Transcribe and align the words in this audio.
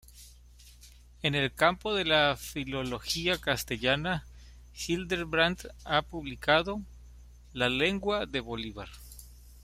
En 1.21 1.35
el 1.35 1.53
campo 1.53 1.93
de 1.93 2.05
la 2.05 2.35
filología 2.35 3.37
castellana, 3.39 4.25
Hildebrandt 4.87 5.67
ha 5.85 6.01
publicado: 6.01 6.81
"La 7.53 7.69
lengua 7.69 8.25
de 8.25 8.39
Bolívar". 8.39 8.89